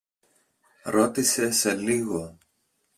ρώτησε 0.83 1.51
σε 1.51 1.75
λίγο. 1.75 2.37